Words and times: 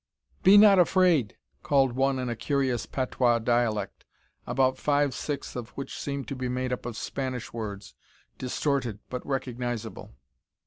"Be 0.41 0.57
not 0.57 0.79
afraid," 0.79 1.37
called 1.61 1.91
one 1.93 2.17
in 2.17 2.27
a 2.27 2.35
curious 2.35 2.87
patois 2.87 3.37
dialect, 3.37 4.03
about 4.47 4.79
five 4.79 5.13
sixths 5.13 5.55
of 5.55 5.69
which 5.77 5.99
seemed 5.99 6.35
made 6.41 6.73
up 6.73 6.87
of 6.87 6.97
Spanish 6.97 7.53
words, 7.53 7.93
distorted 8.39 8.97
but 9.11 9.23
recognizable. 9.23 10.15